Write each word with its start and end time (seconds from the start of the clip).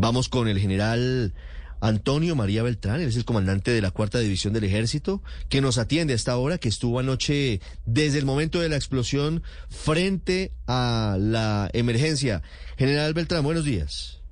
Vamos 0.00 0.28
con 0.28 0.46
el 0.46 0.60
general 0.60 1.34
Antonio 1.80 2.36
María 2.36 2.62
Beltrán, 2.62 3.00
él 3.00 3.08
es 3.08 3.16
el 3.16 3.24
comandante 3.24 3.72
de 3.72 3.82
la 3.82 3.90
cuarta 3.90 4.20
división 4.20 4.52
del 4.52 4.62
ejército, 4.62 5.24
que 5.48 5.60
nos 5.60 5.76
atiende 5.76 6.12
a 6.12 6.16
esta 6.16 6.36
hora, 6.36 6.58
que 6.58 6.68
estuvo 6.68 7.00
anoche 7.00 7.60
desde 7.84 8.20
el 8.20 8.24
momento 8.24 8.60
de 8.60 8.68
la 8.68 8.76
explosión 8.76 9.42
frente 9.68 10.52
a 10.68 11.16
la 11.18 11.68
emergencia. 11.72 12.42
General 12.76 13.12
Beltrán, 13.12 13.42
buenos 13.42 13.64
días. 13.64 14.22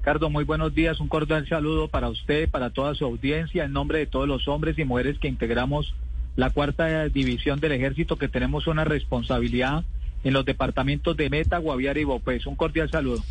Ricardo, 0.00 0.30
muy 0.30 0.42
buenos 0.42 0.74
días. 0.74 0.98
Un 0.98 1.06
cordial 1.06 1.48
saludo 1.48 1.86
para 1.86 2.08
usted, 2.08 2.50
para 2.50 2.70
toda 2.70 2.96
su 2.96 3.04
audiencia, 3.04 3.64
en 3.64 3.72
nombre 3.72 4.00
de 4.00 4.06
todos 4.06 4.26
los 4.26 4.48
hombres 4.48 4.76
y 4.80 4.84
mujeres 4.84 5.16
que 5.20 5.28
integramos 5.28 5.94
la 6.34 6.50
cuarta 6.50 7.08
división 7.08 7.60
del 7.60 7.70
ejército, 7.70 8.16
que 8.16 8.26
tenemos 8.26 8.66
una 8.66 8.84
responsabilidad 8.84 9.84
en 10.24 10.32
los 10.32 10.44
departamentos 10.44 11.16
de 11.16 11.30
Meta, 11.30 11.58
Guaviare 11.58 12.00
y 12.00 12.04
Bopés. 12.04 12.46
Un 12.46 12.56
cordial 12.56 12.90
saludo. 12.90 13.22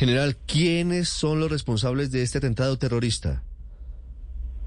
General, 0.00 0.34
¿quiénes 0.46 1.10
son 1.10 1.40
los 1.40 1.50
responsables 1.50 2.10
de 2.10 2.22
este 2.22 2.38
atentado 2.38 2.78
terrorista? 2.78 3.42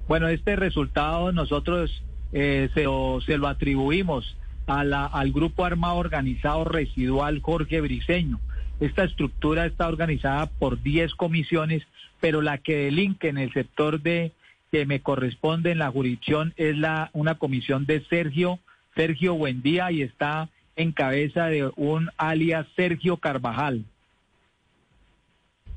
Bueno, 0.08 0.27
este 0.27 0.55
resultado 0.55 1.31
nosotros 1.31 2.03
eh, 2.34 2.70
se, 2.75 2.84
lo, 2.84 3.48
atribuimos 3.48 4.38
a 4.67 4.84
la, 4.84 5.08
al 5.08 5.31
grupo 5.31 5.66
armado 5.66 5.95
organizado 5.95 6.66
residual 6.66 7.41
Jorge 7.41 7.81
Briceño. 7.81 8.39
Esta 8.80 9.05
estructura 9.05 9.66
está 9.66 9.88
organizada 9.88 10.45
por 10.45 10.84
10 10.84 11.16
comisiones, 11.16 11.81
pero 12.22 12.44
la 12.44 12.59
que 12.59 12.75
delinque 12.75 13.30
en 13.30 13.39
el 13.39 13.52
sector 13.53 14.03
de 14.03 14.34
que 14.72 14.86
me 14.86 15.00
corresponde 15.00 15.72
en 15.72 15.80
la 15.80 15.89
jurisdicción 15.89 16.53
es 16.58 16.77
la 16.77 17.09
una 17.13 17.39
comisión 17.39 17.88
de 17.88 18.05
Sergio 18.05 18.59
Sergio 18.95 19.34
Buendía 19.34 19.91
y 19.91 20.03
está 20.03 20.50
en 20.75 20.91
cabeza 20.91 21.47
de 21.47 21.72
un 21.75 22.11
alias 22.17 22.67
Sergio 22.75 23.17
Carvajal. 23.17 23.86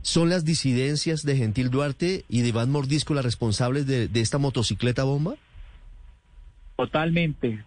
¿Son 0.07 0.29
las 0.29 0.45
disidencias 0.45 1.25
de 1.25 1.37
Gentil 1.37 1.69
Duarte 1.69 2.25
y 2.29 2.43
de 2.43 2.51
Iván 2.51 2.71
Mordisco 2.71 3.13
las 3.13 3.25
responsables 3.25 3.89
de, 3.89 4.09
esta 4.15 4.39
motocicleta 4.39 5.03
bomba? 5.03 5.35
Totalmente. 6.77 7.65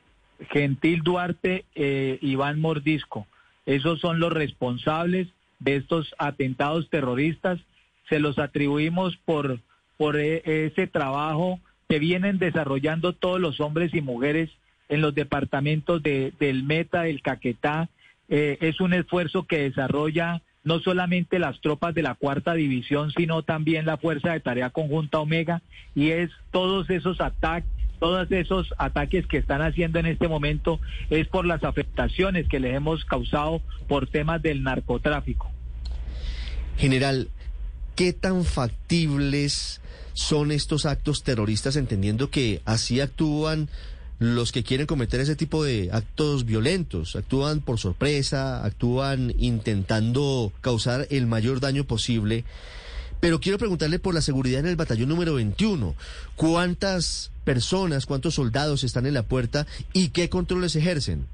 Gentil 0.50 1.02
Duarte, 1.04 1.66
eh, 1.76 2.18
Iván 2.22 2.62
Mordisco. 2.62 3.28
Esos 3.66 4.00
son 4.00 4.22
los 4.22 4.32
responsables 4.32 5.28
de 5.60 5.76
estos 5.76 6.16
atentados 6.18 6.90
terroristas. 6.90 7.60
Se 8.08 8.20
los 8.20 8.40
atribuimos 8.40 9.18
por, 9.26 9.60
por 9.98 10.16
e, 10.16 10.42
ese 10.66 10.88
trabajo 10.88 11.60
que 11.90 12.00
vienen 12.00 12.38
desarrollando 12.38 13.12
todos 13.12 13.42
los 13.42 13.60
hombres 13.60 13.94
y 13.94 14.00
mujeres 14.00 14.50
en 14.88 15.02
los 15.02 15.14
departamentos 15.14 16.02
de, 16.02 16.32
del 16.40 16.64
Meta, 16.64 17.02
del 17.02 17.22
Caquetá. 17.22 17.90
Eh, 18.30 18.58
es 18.62 18.80
un 18.80 18.94
esfuerzo 18.94 19.46
que 19.46 19.58
desarrolla 19.58 20.42
no 20.70 20.80
solamente 20.82 21.40
las 21.40 21.60
tropas 21.62 21.96
de 21.96 22.04
la 22.04 22.14
cuarta 22.14 22.54
división, 22.54 23.12
sino 23.18 23.42
también 23.42 23.88
la 23.88 23.98
Fuerza 23.98 24.34
de 24.34 24.40
Tarea 24.40 24.70
Conjunta 24.70 25.18
Omega, 25.18 25.64
y 25.96 26.12
es 26.12 26.30
todos 26.52 26.88
esos 26.92 27.20
ataques, 27.22 27.68
todos 28.00 28.32
esos 28.32 28.68
ataques 28.78 29.26
que 29.26 29.38
están 29.38 29.64
haciendo 29.64 29.98
en 29.98 30.06
este 30.06 30.28
momento 30.28 30.80
es 31.10 31.28
por 31.28 31.48
las 31.48 31.64
afectaciones 31.64 32.48
que 32.48 32.60
les 32.60 32.76
hemos 32.76 33.04
causado 33.04 33.64
por 33.88 34.06
temas 34.06 34.44
del 34.44 34.62
narcotráfico. 34.62 35.50
General, 36.78 37.30
¿qué 37.96 38.14
tan 38.14 38.46
factibles 38.46 39.82
son 40.14 40.52
estos 40.52 40.86
actos 40.86 41.24
terroristas 41.24 41.78
entendiendo 41.78 42.30
que 42.30 42.62
así 42.66 43.02
actúan 43.02 43.70
los 44.20 44.52
que 44.52 44.64
quieren 44.64 44.86
cometer 44.86 45.22
ese 45.22 45.36
tipo 45.36 45.64
de 45.64 45.90
actos 45.92 46.46
violentos. 46.46 47.16
Actúan 47.16 47.62
por 47.62 47.80
sorpresa, 47.80 48.64
actúan 48.66 49.34
intentando 49.40 50.52
causar 50.62 51.08
el 51.10 51.26
mayor 51.26 51.62
daño 51.62 51.86
posible. 51.86 52.44
Pero 53.22 53.40
quiero 53.40 53.58
preguntarle 53.58 54.00
por 54.00 54.14
la 54.14 54.22
seguridad 54.22 54.60
en 54.60 54.68
el 54.68 54.76
batallón 54.76 55.10
número 55.10 55.36
21. 55.36 55.96
¿Cuántas 56.36 57.32
personas, 57.44 58.06
cuántos 58.06 58.36
soldados 58.36 58.84
están 58.84 59.06
en 59.06 59.14
la 59.14 59.24
puerta 59.24 59.66
y 59.94 60.10
qué 60.10 60.30
controles 60.30 60.76
ejercen? 60.76 61.26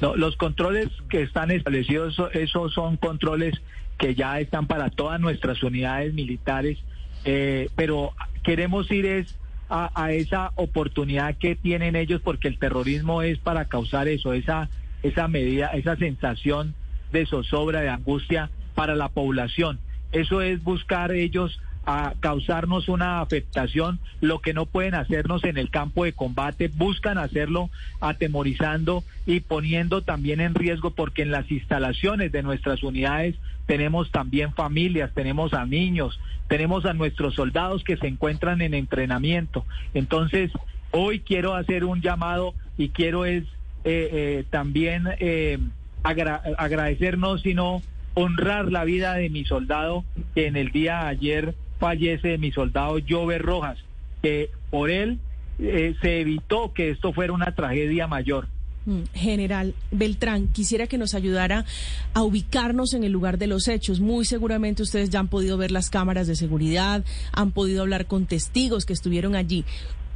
No, 0.00 0.16
los 0.16 0.36
controles 0.36 0.88
que 1.08 1.22
están 1.22 1.50
establecidos, 1.50 2.16
esos 2.32 2.72
son 2.72 2.96
controles 2.96 3.54
que 3.98 4.14
ya 4.14 4.40
están 4.40 4.66
para 4.66 4.90
todas 4.90 5.20
nuestras 5.20 5.62
unidades 5.62 6.14
militares, 6.14 6.78
eh, 7.24 7.70
pero 7.76 8.12
queremos 8.42 8.90
ir 8.90 9.06
es 9.06 9.36
a, 9.68 10.12
esa 10.12 10.52
oportunidad 10.56 11.36
que 11.36 11.56
tienen 11.56 11.96
ellos, 11.96 12.20
porque 12.22 12.48
el 12.48 12.58
terrorismo 12.58 13.22
es 13.22 13.38
para 13.38 13.64
causar 13.64 14.08
eso, 14.08 14.32
esa, 14.32 14.68
esa 15.02 15.28
medida, 15.28 15.68
esa 15.68 15.96
sensación 15.96 16.74
de 17.12 17.26
zozobra, 17.26 17.80
de 17.80 17.88
angustia 17.88 18.50
para 18.74 18.94
la 18.94 19.08
población. 19.08 19.78
Eso 20.12 20.42
es 20.42 20.62
buscar 20.62 21.12
ellos 21.12 21.60
a 21.86 22.14
causarnos 22.20 22.88
una 22.88 23.20
afectación, 23.20 23.98
lo 24.20 24.40
que 24.40 24.54
no 24.54 24.64
pueden 24.66 24.94
hacernos 24.94 25.44
en 25.44 25.58
el 25.58 25.70
campo 25.70 26.04
de 26.04 26.14
combate, 26.14 26.68
buscan 26.68 27.18
hacerlo 27.18 27.68
atemorizando 28.00 29.04
y 29.26 29.40
poniendo 29.40 30.02
también 30.02 30.40
en 30.40 30.54
riesgo, 30.54 30.92
porque 30.92 31.22
en 31.22 31.30
las 31.30 31.50
instalaciones 31.50 32.32
de 32.32 32.42
nuestras 32.42 32.82
unidades 32.82 33.36
tenemos 33.66 34.10
también 34.10 34.52
familias, 34.52 35.12
tenemos 35.14 35.54
a 35.54 35.66
niños, 35.66 36.20
tenemos 36.48 36.84
a 36.84 36.92
nuestros 36.92 37.34
soldados 37.34 37.84
que 37.84 37.96
se 37.96 38.06
encuentran 38.06 38.62
en 38.62 38.74
entrenamiento. 38.74 39.64
Entonces, 39.94 40.50
hoy 40.90 41.20
quiero 41.20 41.54
hacer 41.54 41.84
un 41.84 42.00
llamado 42.00 42.54
y 42.76 42.90
quiero 42.90 43.24
es 43.24 43.44
eh, 43.84 44.08
eh, 44.12 44.44
también 44.50 45.04
eh, 45.18 45.58
agradecernos, 46.02 47.42
sino 47.42 47.82
honrar 48.14 48.70
la 48.70 48.84
vida 48.84 49.14
de 49.14 49.28
mi 49.30 49.44
soldado 49.44 50.04
que 50.34 50.46
en 50.46 50.56
el 50.56 50.70
día 50.70 51.00
de 51.00 51.08
ayer 51.08 51.54
fallece 51.78 52.38
mi 52.38 52.52
soldado 52.52 52.98
Jover 53.06 53.42
Rojas, 53.42 53.78
que 54.22 54.50
por 54.70 54.90
él 54.90 55.18
eh, 55.58 55.94
se 56.00 56.20
evitó 56.20 56.72
que 56.72 56.90
esto 56.90 57.12
fuera 57.12 57.32
una 57.32 57.54
tragedia 57.54 58.06
mayor. 58.06 58.48
Mm, 58.86 59.04
General 59.14 59.74
Beltrán, 59.90 60.48
quisiera 60.48 60.86
que 60.86 60.98
nos 60.98 61.14
ayudara 61.14 61.64
a 62.12 62.22
ubicarnos 62.22 62.92
en 62.92 63.02
el 63.04 63.12
lugar 63.12 63.38
de 63.38 63.46
los 63.46 63.66
hechos. 63.68 64.00
Muy 64.00 64.26
seguramente 64.26 64.82
ustedes 64.82 65.08
ya 65.08 65.20
han 65.20 65.28
podido 65.28 65.56
ver 65.56 65.70
las 65.70 65.88
cámaras 65.88 66.26
de 66.26 66.36
seguridad, 66.36 67.02
han 67.32 67.50
podido 67.52 67.82
hablar 67.82 68.06
con 68.06 68.26
testigos 68.26 68.84
que 68.84 68.92
estuvieron 68.92 69.36
allí. 69.36 69.64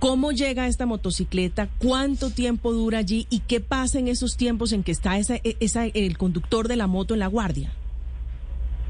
¿Cómo 0.01 0.33
llega 0.33 0.69
esta 0.69 0.87
motocicleta? 0.87 1.69
¿Cuánto 1.79 2.31
tiempo 2.31 2.73
dura 2.73 2.99
allí? 2.99 3.27
¿Y 3.31 3.41
qué 3.41 3.61
pasa 3.61 3.99
en 3.99 4.07
esos 4.07 4.37
tiempos 4.37 4.73
en 4.73 4.85
que 4.85 4.93
está 4.93 5.19
esa, 5.19 5.37
esa, 5.43 5.87
el 5.87 6.19
conductor 6.19 6.69
de 6.69 6.77
la 6.77 6.87
moto 6.87 7.15
en 7.15 7.21
la 7.21 7.27
guardia? 7.27 7.73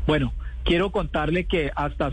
Bueno, 0.07 0.33
quiero 0.65 0.91
contarle 0.91 1.47
que 1.47 1.71
hasta, 1.75 2.11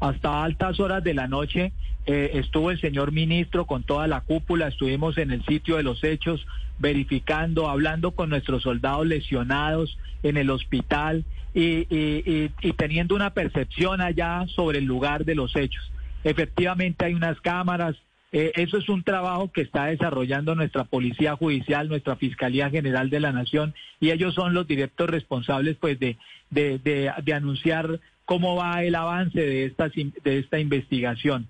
hasta 0.00 0.42
altas 0.42 0.80
horas 0.80 1.04
de 1.04 1.14
la 1.14 1.28
noche 1.28 1.72
eh, 2.06 2.32
estuvo 2.34 2.70
el 2.70 2.80
señor 2.80 3.12
ministro 3.12 3.66
con 3.66 3.82
toda 3.82 4.06
la 4.06 4.20
cúpula, 4.20 4.68
estuvimos 4.68 5.16
en 5.16 5.30
el 5.30 5.44
sitio 5.46 5.76
de 5.76 5.82
los 5.82 6.04
hechos, 6.04 6.46
verificando, 6.78 7.68
hablando 7.68 8.12
con 8.12 8.30
nuestros 8.30 8.62
soldados 8.62 9.06
lesionados 9.06 9.96
en 10.22 10.36
el 10.36 10.50
hospital 10.50 11.24
y, 11.54 12.48
teniendo 12.76 13.14
una 13.14 13.30
percepción 13.30 14.00
allá 14.00 14.44
sobre 14.48 14.78
el 14.78 14.84
lugar 14.84 15.24
de 15.24 15.34
los 15.34 15.54
hechos. 15.54 15.90
Efectivamente 16.24 17.04
hay 17.04 17.14
unas 17.14 17.40
cámaras, 17.40 17.96
eh, 18.32 18.52
eso 18.56 18.76
es 18.78 18.88
un 18.88 19.04
trabajo 19.04 19.52
que 19.52 19.60
está 19.60 19.86
desarrollando 19.86 20.54
nuestra 20.54 20.84
Policía 20.84 21.36
Judicial, 21.36 21.88
nuestra 21.88 22.16
Fiscalía 22.16 22.70
General 22.70 23.08
de 23.08 23.20
la 23.20 23.32
Nación, 23.32 23.74
y 24.00 24.10
ellos 24.10 24.34
son 24.34 24.52
los 24.52 24.66
directos 24.66 25.08
responsables 25.08 25.76
pues 25.76 25.98
de, 26.00 26.16
de, 26.50 26.78
de, 26.78 27.32
anunciar 27.32 28.00
cómo 28.24 28.56
va 28.56 28.82
el 28.82 28.94
avance 28.94 29.40
de 29.40 29.66
esta, 29.66 29.88
de 29.88 30.38
esta 30.38 30.58
investigación. 30.58 31.48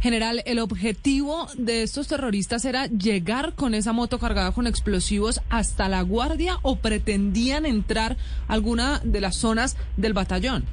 General, 0.00 0.42
¿el 0.46 0.58
objetivo 0.60 1.46
de 1.58 1.82
estos 1.82 2.08
terroristas 2.08 2.64
era 2.64 2.86
llegar 2.86 3.54
con 3.54 3.74
esa 3.74 3.92
moto 3.92 4.18
cargada 4.18 4.52
con 4.52 4.66
explosivos 4.66 5.42
hasta 5.50 5.90
la 5.90 6.00
guardia 6.00 6.56
o 6.62 6.76
pretendían 6.76 7.66
entrar 7.66 8.16
a 8.48 8.54
alguna 8.54 9.00
de 9.04 9.20
las 9.20 9.36
zonas 9.36 9.76
del 9.98 10.14
batallón? 10.14 10.64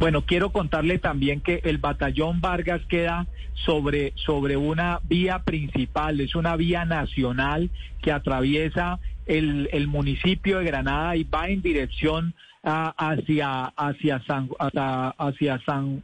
Bueno, 0.00 0.22
quiero 0.22 0.50
contarle 0.50 0.98
también 0.98 1.42
que 1.42 1.60
el 1.64 1.76
batallón 1.76 2.40
Vargas 2.40 2.80
queda 2.88 3.26
sobre, 3.66 4.14
sobre 4.16 4.56
una 4.56 5.00
vía 5.04 5.40
principal, 5.44 6.20
es 6.20 6.34
una 6.34 6.56
vía 6.56 6.84
nacional 6.86 7.70
que 8.00 8.12
atraviesa 8.12 8.98
el, 9.26 9.86
municipio 9.86 10.58
de 10.58 10.64
Granada 10.64 11.16
y 11.16 11.24
va 11.24 11.48
en 11.48 11.62
dirección 11.62 12.34
hacia, 12.62 13.66
hacia, 13.66 14.22
San, 14.24 14.48
hacia, 14.58 15.60
San, 15.64 16.02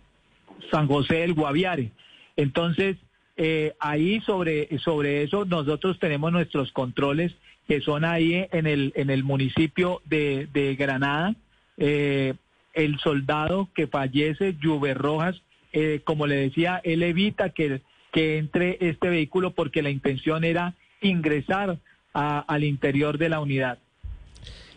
San 0.70 0.86
José 0.86 1.16
del 1.16 1.34
Guaviare. 1.34 1.90
Entonces, 2.38 2.96
eh, 3.36 3.74
ahí 3.80 4.20
sobre, 4.20 4.78
sobre 4.78 5.24
eso 5.24 5.44
nosotros 5.44 5.98
tenemos 5.98 6.30
nuestros 6.30 6.70
controles 6.70 7.34
que 7.66 7.80
son 7.80 8.04
ahí 8.04 8.46
en 8.52 8.66
el, 8.68 8.92
en 8.94 9.10
el 9.10 9.24
municipio 9.24 10.00
de, 10.06 10.76
Granada. 10.78 11.34
Eh, 11.76 12.34
el 12.74 12.98
soldado 13.00 13.68
que 13.74 13.88
fallece, 13.88 14.54
Lluve 14.60 14.94
Rojas, 14.94 15.42
eh, 15.72 16.00
como 16.04 16.28
le 16.28 16.36
decía, 16.36 16.80
él 16.84 17.02
evita 17.02 17.50
que, 17.50 17.82
que 18.12 18.38
entre 18.38 18.78
este 18.80 19.10
vehículo 19.10 19.50
porque 19.50 19.82
la 19.82 19.90
intención 19.90 20.44
era 20.44 20.74
ingresar 21.00 21.78
al 22.12 22.64
interior 22.64 23.18
de 23.18 23.28
la 23.28 23.40
unidad. 23.40 23.78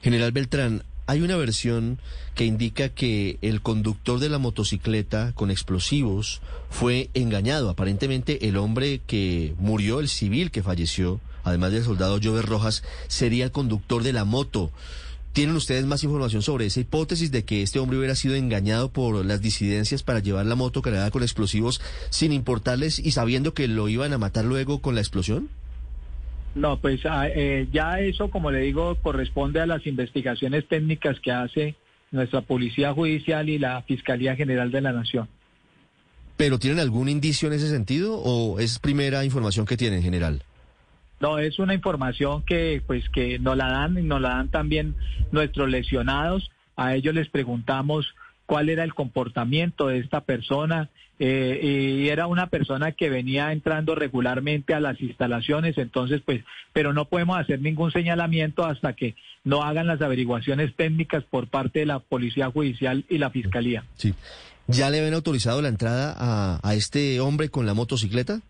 General 0.01 0.31
Beltrán, 0.31 0.81
hay 1.11 1.21
una 1.21 1.35
versión 1.35 1.99
que 2.35 2.45
indica 2.45 2.87
que 2.87 3.37
el 3.41 3.61
conductor 3.61 4.21
de 4.21 4.29
la 4.29 4.37
motocicleta 4.37 5.33
con 5.33 5.51
explosivos 5.51 6.39
fue 6.69 7.09
engañado. 7.13 7.69
Aparentemente 7.69 8.47
el 8.47 8.55
hombre 8.55 9.01
que 9.05 9.53
murió, 9.59 9.99
el 9.99 10.07
civil 10.07 10.51
que 10.51 10.63
falleció, 10.63 11.19
además 11.43 11.73
del 11.73 11.83
soldado 11.83 12.17
Jover 12.23 12.45
Rojas, 12.45 12.83
sería 13.09 13.43
el 13.43 13.51
conductor 13.51 14.03
de 14.03 14.13
la 14.13 14.23
moto. 14.23 14.71
¿Tienen 15.33 15.57
ustedes 15.57 15.85
más 15.85 16.01
información 16.05 16.43
sobre 16.43 16.67
esa 16.67 16.79
hipótesis 16.79 17.29
de 17.29 17.43
que 17.43 17.61
este 17.61 17.79
hombre 17.79 17.97
hubiera 17.97 18.15
sido 18.15 18.35
engañado 18.35 18.87
por 18.89 19.25
las 19.25 19.41
disidencias 19.41 20.03
para 20.03 20.19
llevar 20.19 20.45
la 20.45 20.55
moto 20.55 20.81
cargada 20.81 21.11
con 21.11 21.23
explosivos 21.23 21.81
sin 22.09 22.31
importarles 22.31 22.99
y 22.99 23.11
sabiendo 23.11 23.53
que 23.53 23.67
lo 23.67 23.89
iban 23.89 24.13
a 24.13 24.17
matar 24.17 24.45
luego 24.45 24.79
con 24.79 24.95
la 24.95 25.01
explosión? 25.01 25.49
No, 26.53 26.77
pues 26.77 27.05
ah, 27.05 27.27
eh, 27.29 27.67
ya 27.71 27.99
eso, 27.99 28.29
como 28.29 28.51
le 28.51 28.59
digo, 28.59 28.95
corresponde 28.95 29.61
a 29.61 29.65
las 29.65 29.87
investigaciones 29.87 30.67
técnicas 30.67 31.19
que 31.19 31.31
hace 31.31 31.75
nuestra 32.11 32.41
Policía 32.41 32.93
Judicial 32.93 33.47
y 33.49 33.57
la 33.57 33.81
Fiscalía 33.83 34.35
General 34.35 34.69
de 34.69 34.81
la 34.81 34.91
Nación. 34.91 35.29
¿Pero 36.35 36.59
tienen 36.59 36.79
algún 36.79 37.07
indicio 37.07 37.47
en 37.47 37.53
ese 37.53 37.69
sentido 37.69 38.17
o 38.17 38.59
es 38.59 38.79
primera 38.79 39.23
información 39.23 39.65
que 39.65 39.77
tienen, 39.77 40.01
general? 40.01 40.43
No, 41.21 41.37
es 41.37 41.59
una 41.59 41.75
información 41.75 42.43
que 42.43 42.81
pues 42.85 43.07
que 43.09 43.37
nos 43.37 43.55
la 43.55 43.69
dan 43.69 43.97
y 43.97 44.01
nos 44.01 44.19
la 44.19 44.29
dan 44.29 44.49
también 44.49 44.95
nuestros 45.31 45.69
lesionados. 45.69 46.49
A 46.75 46.95
ellos 46.95 47.13
les 47.13 47.29
preguntamos 47.29 48.15
cuál 48.51 48.67
era 48.67 48.83
el 48.83 48.93
comportamiento 48.93 49.87
de 49.87 49.99
esta 49.99 50.25
persona 50.25 50.89
eh, 51.19 52.01
y 52.03 52.09
era 52.09 52.27
una 52.27 52.47
persona 52.47 52.91
que 52.91 53.09
venía 53.09 53.53
entrando 53.53 53.95
regularmente 53.95 54.73
a 54.73 54.81
las 54.81 54.99
instalaciones, 54.99 55.77
entonces 55.77 56.21
pues, 56.25 56.43
pero 56.73 56.91
no 56.91 57.05
podemos 57.05 57.39
hacer 57.39 57.61
ningún 57.61 57.93
señalamiento 57.93 58.65
hasta 58.65 58.91
que 58.91 59.15
no 59.45 59.63
hagan 59.63 59.87
las 59.87 60.01
averiguaciones 60.01 60.75
técnicas 60.75 61.23
por 61.23 61.47
parte 61.47 61.79
de 61.79 61.85
la 61.85 61.99
Policía 61.99 62.51
Judicial 62.51 63.05
y 63.07 63.19
la 63.19 63.29
Fiscalía. 63.29 63.85
Sí. 63.95 64.13
¿Ya 64.67 64.89
le 64.89 64.99
habían 64.99 65.13
autorizado 65.13 65.61
la 65.61 65.69
entrada 65.69 66.13
a, 66.17 66.59
a 66.61 66.73
este 66.73 67.21
hombre 67.21 67.47
con 67.47 67.65
la 67.65 67.73
motocicleta? 67.73 68.41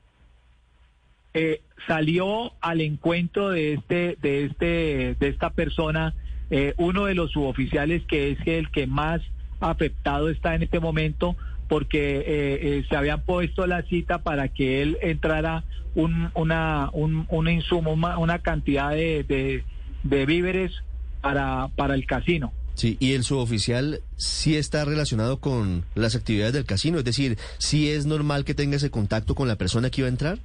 Eh, 1.36 1.62
salió 1.86 2.54
al 2.60 2.82
encuentro 2.82 3.52
de 3.52 3.74
este, 3.74 4.18
de 4.20 4.46
este, 4.46 5.16
de 5.20 5.28
esta 5.28 5.52
persona, 5.52 6.16
eh, 6.50 6.74
uno 6.78 7.06
de 7.06 7.14
los 7.14 7.30
suboficiales 7.34 8.02
que 8.08 8.32
es 8.32 8.40
el 8.48 8.72
que 8.72 8.88
más 8.88 9.22
afectado 9.62 10.30
está 10.30 10.56
en 10.56 10.64
este 10.64 10.80
momento, 10.80 11.38
porque 11.70 12.24
eh, 12.28 12.86
se 12.90 12.96
habían 12.98 13.22
puesto 13.22 13.66
la 13.66 13.84
cita 13.84 14.24
para 14.24 14.50
que 14.50 14.82
él 14.82 14.98
entrara 15.02 15.64
un, 15.96 16.30
una, 16.36 16.90
un, 16.94 17.26
un 17.30 17.50
insumo, 17.50 17.94
una, 17.94 18.40
cantidad 18.40 18.92
de, 18.92 19.64
de, 20.04 20.26
víveres 20.26 20.72
para, 21.22 21.70
para 21.76 21.96
el 21.96 22.06
casino. 22.06 22.52
Sí, 22.76 22.98
y 23.00 23.14
el 23.14 23.24
suboficial 23.24 24.02
sí 24.16 24.56
está 24.56 24.86
relacionado 24.86 25.40
con 25.40 25.86
las 25.94 26.16
actividades 26.16 26.54
del 26.54 26.66
casino, 26.66 27.00
es 27.00 27.06
decir, 27.06 27.38
sí 27.58 27.90
es 27.90 28.06
normal 28.06 28.46
que 28.46 28.54
tenga 28.54 28.78
ese 28.78 28.90
contacto 28.90 29.36
con 29.36 29.48
la 29.48 29.58
persona 29.58 29.90
que 29.90 30.02
iba 30.02 30.08
a 30.08 30.12
entrar. 30.12 30.40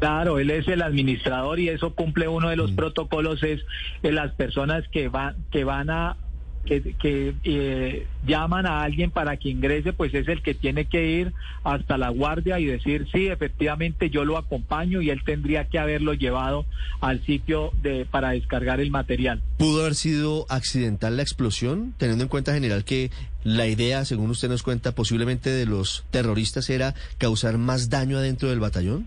Claro, 0.00 0.38
él 0.38 0.50
es 0.50 0.66
el 0.68 0.82
administrador 0.82 1.60
y 1.60 1.68
eso 1.68 1.94
cumple 1.94 2.26
uno 2.26 2.48
de 2.48 2.56
los 2.56 2.72
mm. 2.72 2.76
protocolos 2.76 3.42
es 3.42 3.60
eh, 4.02 4.12
las 4.12 4.32
personas 4.32 4.84
que 4.88 5.08
van 5.08 5.36
que 5.50 5.64
van 5.64 5.88
a 5.88 6.16
que, 6.64 7.34
eh, 7.44 8.06
llaman 8.26 8.66
a 8.66 8.82
alguien 8.82 9.10
para 9.10 9.36
que 9.36 9.50
ingrese, 9.50 9.92
pues 9.92 10.14
es 10.14 10.28
el 10.28 10.42
que 10.42 10.54
tiene 10.54 10.86
que 10.86 11.06
ir 11.06 11.32
hasta 11.62 11.98
la 11.98 12.08
guardia 12.08 12.58
y 12.58 12.64
decir, 12.64 13.06
sí, 13.12 13.26
efectivamente 13.26 14.10
yo 14.10 14.24
lo 14.24 14.38
acompaño 14.38 15.02
y 15.02 15.10
él 15.10 15.22
tendría 15.24 15.68
que 15.68 15.78
haberlo 15.78 16.14
llevado 16.14 16.64
al 17.00 17.24
sitio 17.24 17.72
de, 17.82 18.06
para 18.06 18.30
descargar 18.30 18.80
el 18.80 18.90
material. 18.90 19.42
¿Pudo 19.58 19.82
haber 19.82 19.94
sido 19.94 20.46
accidental 20.48 21.16
la 21.16 21.22
explosión, 21.22 21.94
teniendo 21.98 22.24
en 22.24 22.28
cuenta, 22.28 22.54
general, 22.54 22.84
que 22.84 23.10
la 23.44 23.66
idea, 23.66 24.04
según 24.04 24.30
usted 24.30 24.48
nos 24.48 24.62
cuenta, 24.62 24.94
posiblemente 24.94 25.50
de 25.50 25.66
los 25.66 26.04
terroristas 26.10 26.70
era 26.70 26.94
causar 27.18 27.58
más 27.58 27.90
daño 27.90 28.18
adentro 28.18 28.48
del 28.48 28.60
batallón? 28.60 29.06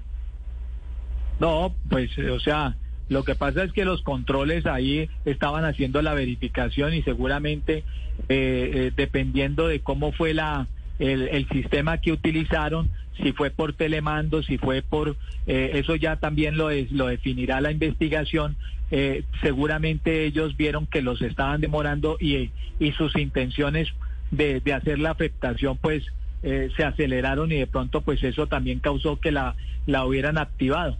No, 1.39 1.75
pues, 1.89 2.09
o 2.17 2.39
sea, 2.39 2.75
lo 3.09 3.23
que 3.23 3.35
pasa 3.35 3.63
es 3.63 3.71
que 3.71 3.85
los 3.85 4.01
controles 4.01 4.65
ahí 4.65 5.09
estaban 5.25 5.63
haciendo 5.63 6.01
la 6.01 6.13
verificación 6.13 6.93
y 6.93 7.03
seguramente, 7.03 7.77
eh, 7.77 8.71
eh, 8.73 8.91
dependiendo 8.95 9.67
de 9.67 9.79
cómo 9.79 10.11
fue 10.11 10.33
la 10.33 10.67
el, 10.99 11.47
sistema 11.49 11.99
que 11.99 12.11
utilizaron, 12.11 12.89
si 13.21 13.31
fue 13.31 13.51
por 13.51 13.73
telemando, 13.73 14.41
si 14.41 14.57
fue 14.57 14.81
por 14.81 15.15
eh, 15.45 15.71
eso 15.75 15.95
ya 15.95 16.15
también 16.15 16.57
lo 16.57 16.69
lo 16.91 17.07
definirá 17.07 17.61
la 17.61 17.71
investigación. 17.71 18.55
seguramente 19.41 20.25
ellos 20.25 20.57
vieron 20.57 20.87
que 20.87 21.01
los 21.01 21.21
estaban 21.21 21.61
demorando 21.61 22.17
y, 22.19 22.51
y 22.79 22.91
sus 22.93 23.15
intenciones 23.15 23.89
de, 24.31 24.59
de 24.59 24.73
hacer 24.73 24.97
la 24.97 25.11
afectación, 25.11 25.77
pues 25.77 26.03
se 26.41 26.83
aceleraron 26.83 27.51
y 27.51 27.57
de 27.57 27.67
pronto, 27.67 28.01
pues 28.01 28.23
eso 28.23 28.47
también 28.47 28.79
causó 28.79 29.19
que 29.19 29.31
la 29.31 29.55
la 29.85 30.05
hubieran 30.05 30.37
activado. 30.37 30.97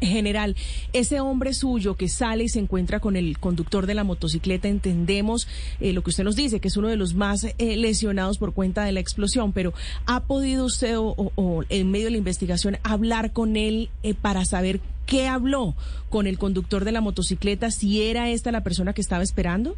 General, 0.00 0.54
ese 0.92 1.20
hombre 1.20 1.54
suyo 1.54 1.96
que 1.96 2.08
sale 2.08 2.44
y 2.44 2.48
se 2.48 2.58
encuentra 2.58 3.00
con 3.00 3.16
el 3.16 3.38
conductor 3.38 3.86
de 3.86 3.94
la 3.94 4.04
motocicleta, 4.04 4.68
entendemos 4.68 5.48
eh, 5.80 5.92
lo 5.92 6.02
que 6.02 6.10
usted 6.10 6.24
nos 6.24 6.36
dice, 6.36 6.60
que 6.60 6.68
es 6.68 6.76
uno 6.76 6.88
de 6.88 6.96
los 6.96 7.14
más 7.14 7.44
eh, 7.44 7.76
lesionados 7.76 8.38
por 8.38 8.52
cuenta 8.52 8.84
de 8.84 8.92
la 8.92 9.00
explosión, 9.00 9.52
pero 9.52 9.72
¿ha 10.06 10.24
podido 10.24 10.66
usted 10.66 10.94
o, 10.98 11.64
en 11.68 11.90
medio 11.90 12.06
de 12.06 12.10
la 12.12 12.16
investigación 12.18 12.76
hablar 12.82 13.32
con 13.32 13.56
él 13.56 13.88
eh, 14.02 14.14
para 14.14 14.44
saber 14.44 14.80
qué 15.06 15.26
habló 15.26 15.74
con 16.10 16.26
el 16.26 16.38
conductor 16.38 16.84
de 16.84 16.92
la 16.92 17.00
motocicleta, 17.00 17.70
si 17.70 18.02
era 18.02 18.28
esta 18.28 18.52
la 18.52 18.62
persona 18.62 18.92
que 18.92 19.00
estaba 19.00 19.22
esperando? 19.22 19.76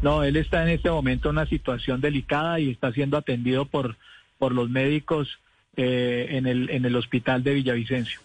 No, 0.00 0.24
él 0.24 0.36
está 0.36 0.62
en 0.62 0.70
este 0.70 0.90
momento 0.90 1.28
en 1.28 1.36
una 1.36 1.46
situación 1.46 2.00
delicada 2.00 2.58
y 2.58 2.70
está 2.70 2.90
siendo 2.92 3.16
atendido 3.18 3.66
por, 3.66 3.96
por 4.38 4.52
los 4.52 4.70
médicos 4.70 5.28
en, 5.76 6.46
el, 6.46 6.70
en 6.70 6.84
el 6.84 6.96
hospital 6.96 7.42
de 7.44 7.54
Villavicencio. 7.54 8.20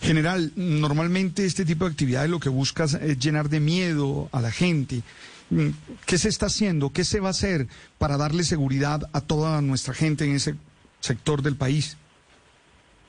General, 0.00 0.52
normalmente 0.56 1.44
este 1.44 1.64
tipo 1.64 1.84
de 1.84 1.90
actividades 1.90 2.30
lo 2.30 2.40
que 2.40 2.48
busca 2.48 2.84
es 2.84 3.18
llenar 3.18 3.48
de 3.48 3.60
miedo 3.60 4.28
a 4.32 4.40
la 4.40 4.50
gente. 4.50 5.02
Mm, 5.50 5.68
¿Qué 6.06 6.18
se 6.18 6.28
está 6.28 6.46
haciendo? 6.46 6.90
¿Qué 6.90 7.04
se 7.04 7.20
va 7.20 7.28
a 7.28 7.30
hacer 7.30 7.66
para 7.98 8.16
darle 8.16 8.44
seguridad 8.44 9.08
a 9.12 9.20
toda 9.20 9.60
nuestra 9.62 9.94
gente 9.94 10.24
en 10.24 10.36
ese 10.36 10.54
sector 11.00 11.42
del 11.42 11.56
país? 11.56 11.96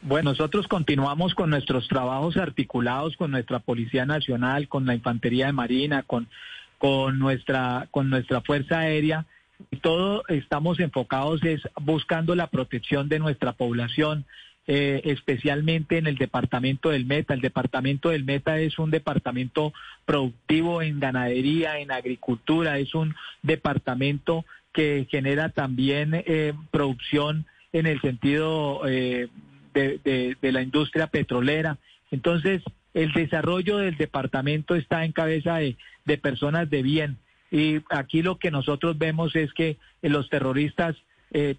Bueno, 0.02 0.32
nosotros 0.32 0.68
continuamos 0.68 1.36
con 1.36 1.50
nuestros 1.50 1.90
trabajos 1.90 2.38
articulados 2.38 3.18
con 3.18 3.32
nuestra 3.32 3.60
Policía 3.60 4.06
Nacional, 4.06 4.70
con 4.70 4.86
la 4.86 4.96
Infantería 4.96 5.48
de 5.48 5.52
Marina, 5.52 6.04
con, 6.04 6.30
con, 6.78 7.20
nuestra, 7.20 7.88
con 7.92 8.10
nuestra 8.10 8.42
Fuerza 8.42 8.80
Aérea. 8.80 9.26
Y 9.72 9.78
todo 9.78 10.24
estamos 10.30 10.80
enfocados 10.80 11.44
es 11.44 11.62
buscando 11.82 12.34
la 12.34 12.48
protección 12.48 13.10
de 13.10 13.20
nuestra 13.20 13.52
población, 13.52 14.26
eh, 14.72 15.02
especialmente 15.06 15.98
en 15.98 16.06
el 16.06 16.16
departamento 16.16 16.92
del 16.92 17.08
Meta. 17.08 17.34
El 17.34 17.42
departamento 17.42 18.10
del 18.10 18.24
Meta 18.24 18.60
es 18.60 18.78
un 18.78 18.92
departamento 18.92 19.74
productivo 20.06 20.84
en 20.84 21.00
ganadería, 21.00 21.80
en 21.80 21.90
agricultura, 21.90 22.78
es 22.78 22.94
un 22.94 23.16
departamento 23.42 24.46
que 24.72 25.08
genera 25.10 25.50
también 25.50 26.12
eh, 26.14 26.54
producción 26.70 27.48
en 27.74 27.88
el 27.88 28.00
sentido 28.02 28.82
eh, 28.88 29.30
de, 29.74 30.38
la 30.40 30.62
industria 30.62 31.08
petrolera. 31.08 31.80
Entonces, 32.12 32.62
el 32.94 33.12
desarrollo 33.14 33.80
del 33.80 33.98
departamento 33.98 34.76
está 34.76 35.04
en 35.04 35.14
cabeza 35.14 35.56
de, 35.56 35.78
de 36.06 36.18
personas 36.20 36.70
de 36.70 36.84
bien. 36.84 37.18
Y 37.50 37.82
aquí 37.90 38.22
lo 38.22 38.38
que 38.38 38.52
nosotros 38.52 39.00
vemos 39.00 39.36
es 39.36 39.52
que 39.52 39.78
los 40.04 40.30
terroristas 40.30 40.96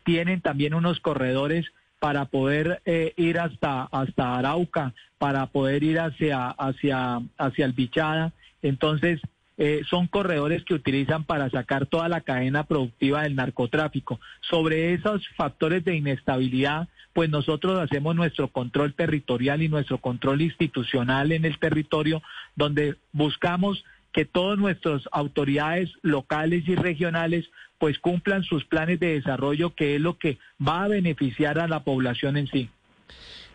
tienen 0.05 0.41
también 0.43 0.75
unos 0.75 1.01
corredores 1.01 1.67
para 2.01 2.25
poder 2.25 2.83
eh, 2.87 3.13
ir 3.17 3.39
hasta, 3.39 3.85
hasta 3.85 4.37
Arauca, 4.37 4.95
para 5.19 5.47
poder 5.47 5.85
ir 5.85 6.01
hacia, 6.01 6.49
hacia, 6.49 7.21
hacia 7.39 7.65
el 7.67 7.73
Bichada. 7.73 8.33
Entonces, 8.63 9.21
eh, 9.59 9.83
son 9.91 10.07
corredores 10.07 10.65
que 10.65 10.73
utilizan 10.73 11.25
para 11.25 11.51
sacar 11.51 11.85
toda 11.85 12.09
la 12.09 12.23
cadena 12.23 12.65
productiva 12.65 13.23
del 13.23 13.37
narcotráfico. 13.37 14.19
Sobre 14.41 14.95
esos 14.95 15.29
factores 15.37 15.85
de 15.85 15.97
inestabilidad, 15.97 16.89
pues 17.13 17.29
nosotros 17.29 17.79
hacemos 17.79 18.17
nuestro 18.17 18.49
control 18.49 18.95
territorial 18.95 19.61
y 19.61 19.69
nuestro 19.69 19.99
control 19.99 20.41
institucional 20.41 21.33
en 21.33 21.45
el 21.45 21.59
territorio, 21.59 22.23
donde 22.57 22.97
buscamos 23.13 23.85
que 24.13 24.25
todas 24.25 24.59
nuestras 24.59 25.03
autoridades 25.13 25.91
locales 26.03 26.67
y 26.67 26.75
regionales 26.75 27.47
pues 27.79 27.99
cumplan 27.99 28.43
sus 28.45 28.65
planes 28.67 29.01
de 29.01 29.15
desarrollo, 29.15 29.75
que 29.75 29.97
es 29.97 30.01
lo 30.01 30.19
que 30.19 30.39
va 30.67 30.85
a 30.85 30.89
beneficiar 30.89 31.59
a 31.59 31.67
la 31.67 31.83
población 31.83 32.37
en 32.37 32.47
sí. 32.47 32.69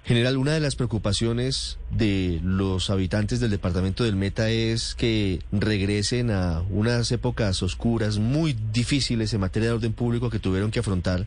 General, 0.06 0.38
una 0.38 0.54
de 0.54 0.60
las 0.60 0.76
preocupaciones 0.76 1.80
de 1.90 2.40
los 2.44 2.92
habitantes 2.92 3.40
del 3.40 3.50
departamento 3.50 4.04
del 4.04 4.16
Meta 4.16 4.52
es 4.52 4.94
que 4.94 5.40
regresen 5.52 6.30
a 6.30 6.62
unas 6.70 7.12
épocas 7.12 7.64
oscuras 7.64 8.20
muy 8.20 8.56
difíciles 8.72 9.34
en 9.34 9.42
materia 9.42 9.70
de 9.70 9.76
orden 9.76 9.94
público 9.94 10.30
que 10.30 10.38
tuvieron 10.38 10.70
que 10.70 10.80
afrontar. 10.80 11.26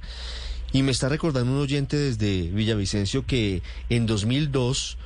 Y 0.73 0.83
me 0.83 0.93
está 0.93 1.09
recordando 1.09 1.53
un 1.53 1.61
oyente 1.61 1.97
desde 1.97 2.51
Villavicencio 2.51 3.27
que 3.27 3.63
en 3.89 4.07
2002 4.07 4.97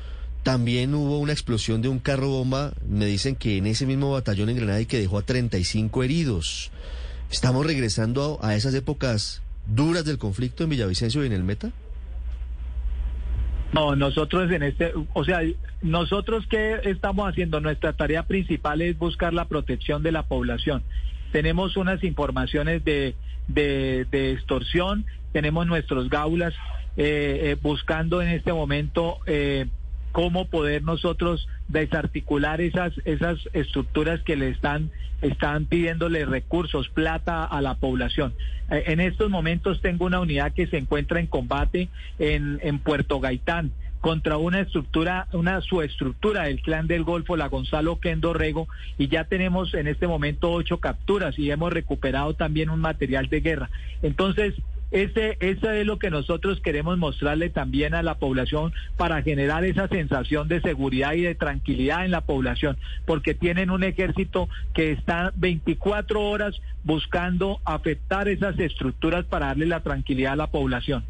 también 0.42 0.94
hubo 0.94 1.18
una 1.18 1.32
explosión 1.32 1.82
de 1.82 1.88
un 1.88 1.98
carro 1.98 2.28
bomba, 2.28 2.72
me 2.88 3.06
dicen 3.06 3.36
que 3.36 3.58
en 3.58 3.66
ese 3.66 3.86
mismo 3.86 4.10
batallón 4.12 4.48
en 4.48 4.56
Granada 4.56 4.80
y 4.80 4.86
que 4.86 4.98
dejó 4.98 5.18
a 5.18 5.22
35 5.22 6.02
heridos. 6.02 6.70
¿Estamos 7.30 7.64
regresando 7.64 8.38
a 8.42 8.54
esas 8.54 8.74
épocas 8.74 9.42
duras 9.66 10.04
del 10.04 10.18
conflicto 10.18 10.64
en 10.64 10.70
Villavicencio 10.70 11.22
y 11.22 11.26
en 11.26 11.32
el 11.32 11.44
Meta? 11.44 11.70
No, 13.72 13.96
nosotros 13.96 14.50
en 14.50 14.62
este, 14.64 14.92
o 15.14 15.24
sea, 15.24 15.40
nosotros 15.80 16.46
qué 16.50 16.80
estamos 16.84 17.30
haciendo? 17.30 17.60
Nuestra 17.60 17.94
tarea 17.94 18.24
principal 18.24 18.82
es 18.82 18.98
buscar 18.98 19.32
la 19.32 19.46
protección 19.46 20.02
de 20.02 20.12
la 20.12 20.24
población. 20.24 20.82
Tenemos 21.30 21.76
unas 21.78 22.04
informaciones 22.04 22.84
de, 22.84 23.14
de, 23.48 24.32
extorsión, 24.32 25.06
tenemos 25.32 25.66
nuestros 25.66 26.10
gaulas 26.10 26.52
eh, 26.98 27.40
eh, 27.44 27.56
buscando 27.62 28.20
en 28.20 28.28
este 28.28 28.52
momento 28.52 29.20
eh, 29.24 29.66
cómo 30.12 30.46
poder 30.46 30.82
nosotros 30.82 31.48
desarticular 31.68 32.60
esas 32.60 32.92
esas 33.04 33.38
estructuras 33.52 34.20
que 34.22 34.36
le 34.36 34.50
están 34.50 34.90
están 35.22 35.66
pidiéndole 35.66 36.24
recursos, 36.24 36.88
plata 36.88 37.44
a 37.44 37.60
la 37.60 37.76
población. 37.76 38.34
Eh, 38.70 38.84
en 38.86 39.00
estos 39.00 39.30
momentos 39.30 39.80
tengo 39.80 40.04
una 40.04 40.20
unidad 40.20 40.52
que 40.52 40.66
se 40.66 40.78
encuentra 40.78 41.20
en 41.20 41.26
combate 41.26 41.88
en, 42.18 42.58
en 42.62 42.78
Puerto 42.78 43.20
Gaitán 43.20 43.72
contra 44.02 44.36
una 44.36 44.60
estructura, 44.60 45.28
una 45.32 45.60
subestructura 45.60 46.42
del 46.42 46.60
clan 46.60 46.88
del 46.88 47.04
Golfo, 47.04 47.36
la 47.36 47.46
Gonzalo 47.46 48.00
Kendo 48.00 48.32
Rego, 48.34 48.66
y 48.98 49.06
ya 49.06 49.24
tenemos 49.24 49.74
en 49.74 49.86
este 49.86 50.08
momento 50.08 50.50
ocho 50.50 50.78
capturas 50.78 51.38
y 51.38 51.52
hemos 51.52 51.72
recuperado 51.72 52.34
también 52.34 52.68
un 52.68 52.80
material 52.80 53.28
de 53.28 53.40
guerra. 53.40 53.70
Entonces, 54.02 54.54
ese, 54.92 55.38
eso 55.40 55.70
es 55.70 55.86
lo 55.86 55.98
que 55.98 56.10
nosotros 56.10 56.60
queremos 56.60 56.98
mostrarle 56.98 57.50
también 57.50 57.94
a 57.94 58.02
la 58.02 58.18
población 58.18 58.72
para 58.96 59.22
generar 59.22 59.64
esa 59.64 59.88
sensación 59.88 60.48
de 60.48 60.60
seguridad 60.60 61.14
y 61.14 61.22
de 61.22 61.34
tranquilidad 61.34 62.04
en 62.04 62.10
la 62.10 62.20
población, 62.20 62.78
porque 63.06 63.34
tienen 63.34 63.70
un 63.70 63.84
ejército 63.84 64.48
que 64.74 64.92
está 64.92 65.32
24 65.34 66.20
horas 66.20 66.60
buscando 66.84 67.60
afectar 67.64 68.28
esas 68.28 68.58
estructuras 68.58 69.24
para 69.24 69.46
darle 69.46 69.66
la 69.66 69.80
tranquilidad 69.80 70.34
a 70.34 70.36
la 70.36 70.50
población 70.50 71.04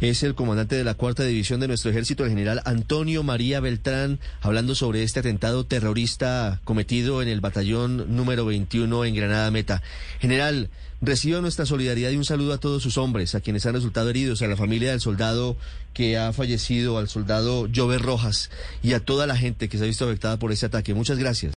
es 0.00 0.22
el 0.22 0.34
comandante 0.34 0.76
de 0.76 0.84
la 0.84 0.94
cuarta 0.94 1.24
división 1.24 1.60
de 1.60 1.68
nuestro 1.68 1.90
ejército, 1.90 2.24
el 2.24 2.30
general 2.30 2.62
Antonio 2.64 3.22
María 3.22 3.60
Beltrán, 3.60 4.18
hablando 4.40 4.74
sobre 4.74 5.02
este 5.02 5.20
atentado 5.20 5.64
terrorista 5.64 6.60
cometido 6.64 7.20
en 7.20 7.28
el 7.28 7.40
batallón 7.40 8.16
número 8.16 8.46
21 8.46 9.04
en 9.04 9.14
Granada 9.14 9.50
Meta. 9.50 9.82
General, 10.18 10.70
reciba 11.02 11.40
nuestra 11.40 11.66
solidaridad 11.66 12.10
y 12.10 12.16
un 12.16 12.24
saludo 12.24 12.54
a 12.54 12.58
todos 12.58 12.82
sus 12.82 12.98
hombres, 12.98 13.34
a 13.34 13.40
quienes 13.40 13.66
han 13.66 13.74
resultado 13.74 14.08
heridos, 14.08 14.40
a 14.42 14.46
la 14.46 14.56
familia 14.56 14.90
del 14.90 15.00
soldado 15.00 15.56
que 15.92 16.16
ha 16.16 16.32
fallecido, 16.32 16.98
al 16.98 17.08
soldado 17.08 17.68
Jover 17.74 18.00
Rojas 18.00 18.50
y 18.82 18.92
a 18.92 19.00
toda 19.00 19.26
la 19.26 19.36
gente 19.36 19.68
que 19.68 19.76
se 19.76 19.84
ha 19.84 19.86
visto 19.86 20.06
afectada 20.06 20.38
por 20.38 20.52
ese 20.52 20.66
ataque. 20.66 20.94
Muchas 20.94 21.18
gracias. 21.18 21.48